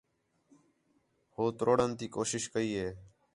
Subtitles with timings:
[1.33, 2.89] ہُو تروڑݨ تی کوشش کَئی ہے